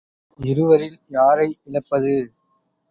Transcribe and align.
இருவரில் 0.39 0.97
யாரை 1.09 1.47
இழப்பது? 1.63 2.13